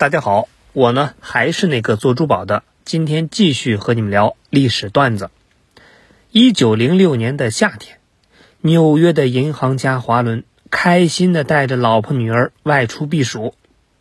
[0.00, 5.28] 大家好，我呢还是那个做珠宝的，今天继续和你们聊历史段子。
[6.30, 7.98] 一九零六年的夏天，
[8.62, 13.54] 纽约的银行家华伦开心的带着老婆女儿外出避暑，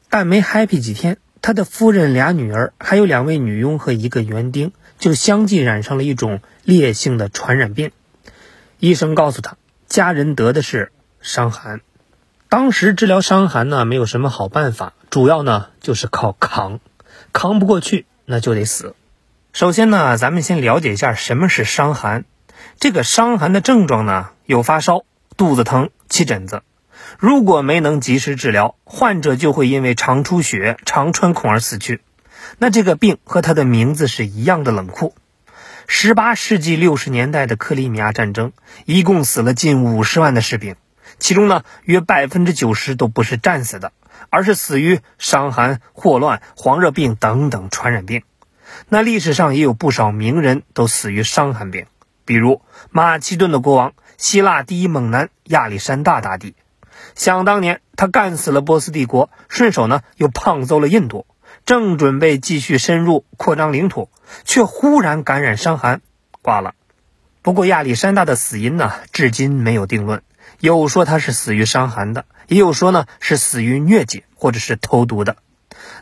[0.10, 7.92] 但没 happy 几天，他的夫人、俩女儿，还有两位女佣和一个园丁，就相继染上了一种烈性的传染病。
[8.80, 9.58] 医生告诉他，
[9.90, 11.82] 家人得的是伤寒。
[12.48, 16.80] 当时治疗伤寒呢，没有什么好办法，主要呢就是靠扛，
[17.34, 18.96] 扛不过去那就得死。
[19.54, 22.26] 首先呢，咱们先了解一下什么是伤寒。
[22.80, 25.04] 这个伤寒的症状呢，有发烧、
[25.36, 26.62] 肚子疼、起疹子。
[27.18, 32.02] 如果没能及时治疗，患者就会因为肠出血、肠穿孔而死去。
[32.60, 35.16] 那这个病和它的名字是一样的冷酷。
[35.88, 38.52] 十八世纪六十年代的克里米亚战争，
[38.86, 40.76] 一共死了近五十万的士兵。
[41.18, 43.92] 其中呢，约百分之九十都不是战死的，
[44.30, 48.24] 而是死于伤寒、霍乱、黄热病等等传染病。
[48.88, 51.88] 那历史上也有不少名人都死于伤寒病，
[52.26, 52.62] 比如
[52.92, 56.56] 马其顿的国王、希腊第一猛男亚历山大大帝。
[57.16, 61.26] 想当年，他干死了波斯帝国，顺手呢又胖揍了印度，
[61.66, 64.10] 正准备继续深入扩张领土，
[64.44, 66.02] 却忽然感染伤寒，
[66.42, 66.76] 挂了。
[67.42, 70.22] 不过亚历山大的死因呢，至今没有定论。
[70.60, 75.38] 有说他是死于伤寒的，也有说呢是死于疟疾或者是投毒的。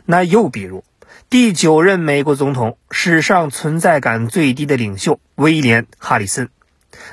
[0.04, 0.82] 那又比如
[1.30, 6.48] 第九任美国总统，史上存在感最低的领袖威廉·哈里森，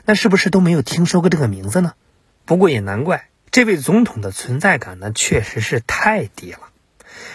[0.05, 1.93] 那是不是都没有听说过这个名字呢？
[2.45, 6.59] 不过也难怪，这位总统的存在感呢确实是太低了。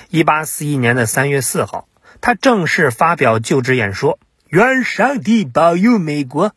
[0.08, 1.86] 一八四一年的三月四号，
[2.20, 6.54] 他正式发表就职演说：“愿上帝保佑美国。”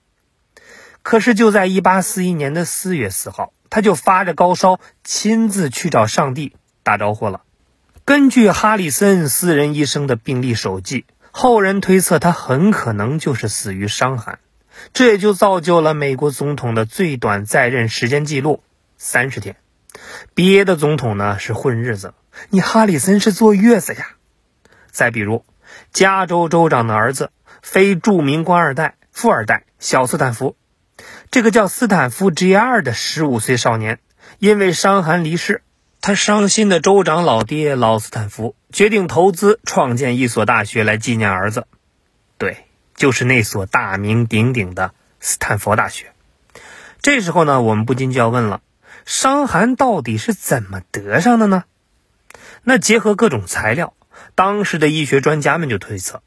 [1.03, 7.42] 可是就在一八四一年的四月四号，他就发着高烧，亲自去找上帝打招呼了。
[8.06, 14.38] 根据哈里森私人医生的病历手记，后人推测他很可能就是死于伤寒，
[14.94, 18.62] 这也就造就了美国总统的最短在任时间记录
[19.00, 19.56] 三十天。
[20.36, 22.14] 别的总统呢是混日子，
[22.50, 24.10] 你哈里森是坐月子呀。
[24.92, 25.45] 再比如，
[25.92, 27.32] 加州州长的儿子，
[27.64, 30.56] 非著名官二代、富二代小斯坦福。
[31.33, 32.83] 这个叫斯坦福 G.R.
[32.83, 33.98] 的十五岁少年，
[34.38, 35.64] 因为伤寒离世。
[35.99, 41.66] 他伤心的州长老爹老斯坦福决定投资创建一所大学来纪念儿子。
[42.38, 46.11] 对，就是那所大名鼎鼎的斯坦福大学。
[47.02, 48.61] 这时候呢，我们不禁就要问了：
[49.04, 51.64] 伤寒到底是怎么得上的呢？
[52.61, 53.95] 那结合各种材料，
[54.36, 56.21] 当时的医学专家们就推测，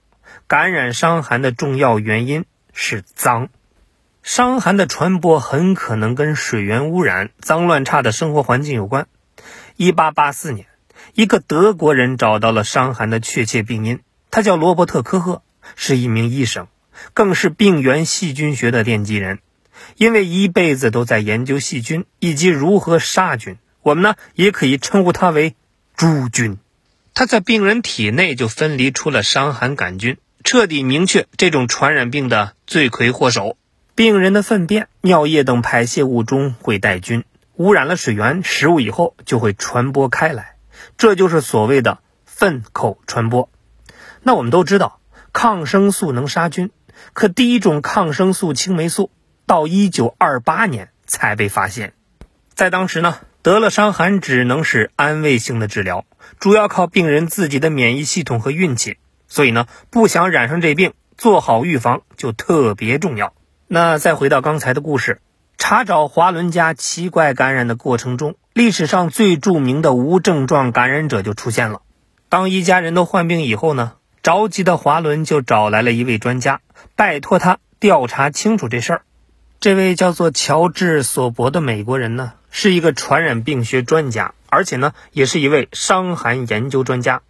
[0.49, 3.50] 感染伤寒的重要原因是脏。
[4.26, 9.06] 伤寒的传播很可能跟水源污染、脏乱差的生活环境有关。
[9.76, 10.66] 一八八四年，
[11.14, 14.00] 一个德国人找到了伤寒的确切病因，
[14.32, 15.42] 他叫罗伯特·科赫，
[15.76, 16.66] 是一名医生，
[17.14, 19.38] 更是病原细菌学的奠基人。
[19.97, 25.54] 因为一辈子都在研究细菌以及如何杀菌，我们呢也可以称呼他为
[25.94, 26.58] “诸菌”。
[27.14, 33.56] 他在病人体内就分离出了伤寒杆菌，彻底明确这种传染病的罪魁祸首。
[33.97, 37.25] 病人的粪便、尿液等排泄物中会带菌，
[37.55, 40.57] 污染了水源、食物以后就会传播开来，
[40.99, 43.49] 这就是所谓的粪口传播。
[44.23, 45.01] 那我们都知道，
[45.33, 46.73] 抗生素能杀菌，
[47.15, 49.11] 可第一种抗生素青霉素
[49.47, 51.95] 到一九二八年才被发现。
[52.53, 56.05] 在当时呢，得了伤寒只能是安慰性的治疗，
[56.39, 58.99] 主要靠病人自己的免疫系统和运气。
[59.27, 63.33] 所以呢，不想染上这病，做好预防就特别重要。
[63.69, 65.21] 那再回到刚才的故事，
[65.59, 71.82] 查找华伦家奇怪感染的过程中，历史上最著名的无症状感染者就出现了。
[72.28, 76.60] 当一家人都患病以后呢，着急的华伦就找来了一位专家，
[76.94, 79.03] 拜托他调查清楚这事儿。
[79.59, 87.22] 这位叫做乔治·索伯的美国人呢，是一个传染病学专家，而且呢，也是一位伤寒研究专家。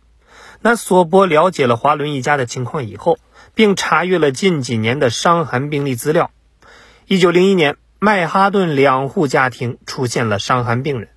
[0.60, 3.19] 那索伯了解了华伦一家的情况以后。
[3.56, 6.31] 并查阅了近几年的伤寒病例资料。
[7.06, 11.08] 一九零一年，曼哈顿两户家庭出现了伤寒病人。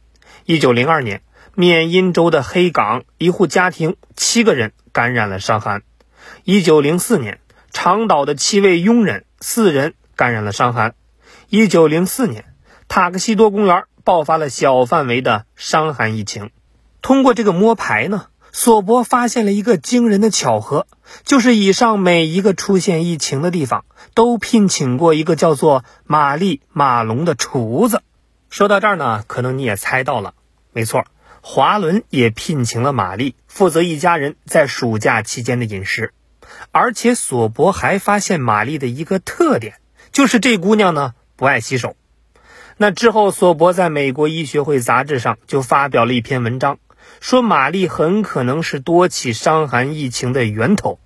[0.45, 1.21] 一九零二年，
[1.53, 5.83] 缅因州的黑港一户家庭七个人感染了伤寒。
[6.45, 7.41] 一九零四年，
[7.71, 10.95] 长岛的七位佣人四人感染了伤寒。
[11.49, 12.45] 一九零四年，
[12.87, 16.51] 塔克西多公园爆发了小范围的伤寒疫情。
[17.01, 18.27] 通过这个摸排呢？
[18.51, 20.87] 索伯发现了一个惊人的巧合，
[21.23, 28.01] 就是以上每一个出现疫情的地方，都聘请过一个叫做玛丽马龙的厨子。
[28.49, 30.33] 说到这儿呢，可能你也猜到了，
[30.73, 31.05] 没错，
[31.41, 36.13] 华伦也聘请了玛丽负责一家人在暑假期间的饮食，
[36.71, 39.75] 而且索伯还发现玛丽的一个特点，
[40.11, 41.95] 就是这姑娘呢不爱洗手。
[42.77, 46.79] 那之后，索伯在美国医学会杂志上就发表了一篇文章，
[47.19, 50.99] 说玛丽很可能是多起伤寒疫情的源头。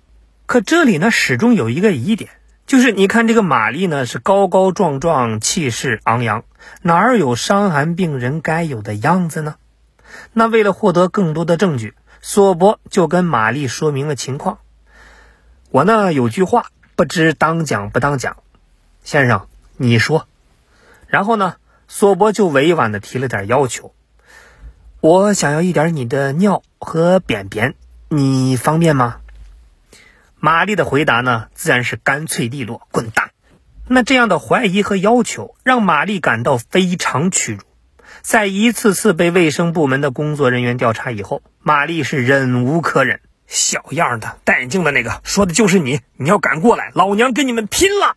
[0.46, 2.30] 可这里呢，始终有一个疑点。
[2.66, 6.44] 就是你看这个玛丽呢，是高高壮壮，气势昂扬，
[6.80, 9.56] 哪儿有伤寒病人该有的样子呢？
[10.32, 14.60] 那为了获得更多的证据，索伯就跟玛丽说明了情况。
[15.70, 16.66] 我呢有句话，
[16.96, 18.38] 不知当讲不当讲，
[19.02, 19.46] 先生
[19.76, 20.26] 你说。
[21.06, 21.56] 然后呢，
[21.86, 23.92] 索伯就委婉的提了点要求，
[25.04, 27.74] 我想要一点你的尿和便便，
[28.08, 29.18] 你方便吗？
[30.40, 33.32] 玛丽的回答呢，自然是干脆利落，滚蛋。
[33.86, 37.60] 那这样的怀疑和要求，让玛丽感到非常屈辱。
[38.22, 43.20] 在一次次被卫生部门的工作人员调查以后，玛丽是忍无可忍。
[43.46, 46.00] 小样的，戴眼镜的那个，说的就是你。
[46.16, 48.16] 你要敢过来，老娘跟你们拼了！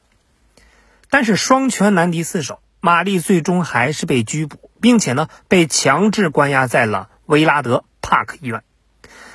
[1.10, 8.64] 但是双拳难敌四手，玛丽最终还是被拘捕，并且呢，被强制关押在了维拉德帕克医院。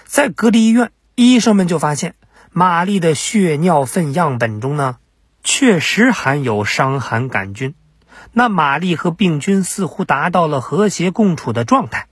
[0.04, 2.14] 在隔离医院，医生们就发现。
[2.54, 4.98] 玛丽的血尿粪样本中呢，
[5.42, 7.74] 确实含有伤寒杆菌。
[8.32, 12.08] 那玛丽和病菌似乎达到了和谐共处的状态，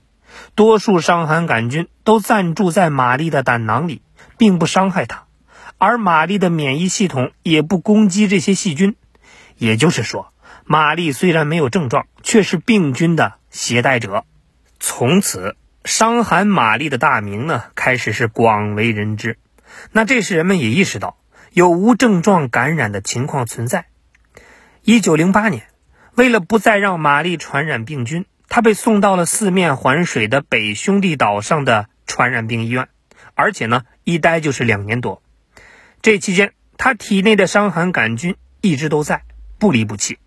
[0.55, 4.01] 多数伤寒杆菌都暂住在玛丽的胆囊里，
[4.39, 5.25] 并不伤害她，
[5.77, 8.95] 而玛丽的免疫系统也不攻击这些细菌。
[9.57, 10.33] 也就是说，
[10.65, 14.23] 玛丽虽然没有症状，却是病菌的携带者。
[14.79, 19.37] 从此，伤寒玛丽的大名呢，开始是广为人知。
[19.91, 21.17] 那这时人们也意识到
[21.51, 23.87] 有无症状感染的情况存在。
[24.81, 25.67] 一九零八年，
[26.15, 32.87] 为了不再让玛丽传染病菌，她被送到了四面环水的北兄弟岛上的传染病医院，
[33.35, 35.21] 而且呢，一待就是两年多。
[36.01, 39.23] 这期间，她体内的伤寒杆菌一直都在，
[39.59, 40.17] 不离不弃。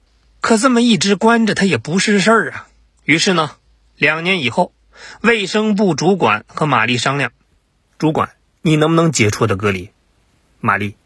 [0.45, 2.67] 可这么一直关着，他也不是事儿啊。
[3.05, 3.53] 于是呢，
[3.97, 4.75] 两年以后，
[5.23, 7.33] 卫生部主管和玛丽商量，
[7.97, 8.33] 主管。
[8.61, 9.89] 你能不能解除的隔离，
[10.61, 10.97] 玛丽？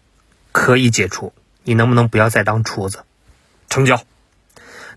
[0.51, 1.33] 可以解除。
[1.63, 3.05] 你能不能不要再当厨子？
[3.69, 4.03] 成交。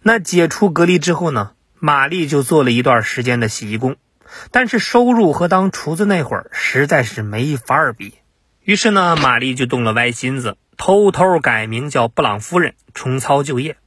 [0.02, 1.52] 那解除隔离之后呢？
[1.78, 3.96] 玛丽就做了一段时间的洗衣工，
[4.50, 8.16] 但是收入和当厨子那会儿实在是没法儿比。
[8.64, 13.78] 于是呢，玛丽就动了歪心思，偷偷改名叫布朗夫人，重操旧业。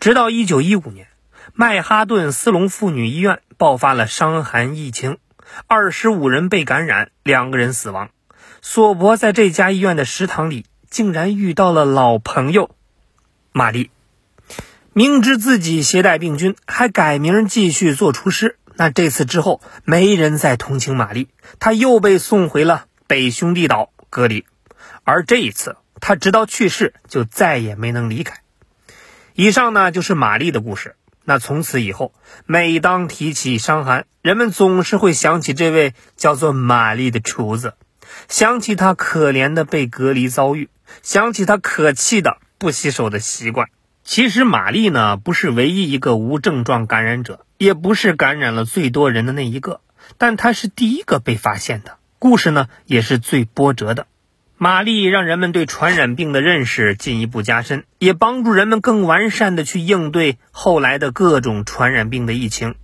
[0.00, 1.08] 直到一九一五年，
[1.54, 5.18] 曼哈顿斯隆妇女医院爆发了伤寒疫情。
[5.66, 8.10] 二十五人被感染，两个人死亡。
[8.62, 12.70] 索伯在这家医院的食堂里，竟然遇到了老朋友
[13.50, 13.90] 玛丽。
[14.92, 18.56] 明知自己携带病菌，还改名继续做厨师。
[18.76, 21.28] 那这次之后，没人再同情玛丽，
[21.58, 24.46] 她又被送回了北兄弟岛隔离。
[25.02, 28.42] 而这一次，她直到去世就再也没能离开。
[29.40, 30.96] 以上呢，就是玛丽的故事。
[31.24, 32.12] 那从此以后，
[32.44, 37.74] 每当提起伤寒，人们总是会想起这位叫做玛丽的厨子，
[38.28, 40.70] 想起他可怜的被隔离遭遇，
[41.04, 43.68] 想起他可气的不洗手的习惯。
[44.02, 49.82] 其实，玛丽呢不是唯一一个无症状感染者，也不是感染了最多人的那一个，
[50.16, 54.08] 但她是第一个被发现的，故事呢也是最波折的。
[54.60, 62.74] 玛丽让人们对传染病的认识进一步加深，也帮助人们更完善的去应对后来的各种传染病的疫情。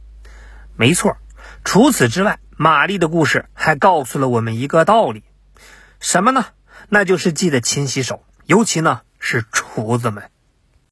[0.76, 1.16] 没错，
[1.64, 5.24] 除此之外，玛丽的故事还告诉了我们一个道理，
[5.98, 6.46] 什么呢？
[6.88, 10.30] 那就是记得勤洗手，尤其呢是厨子们。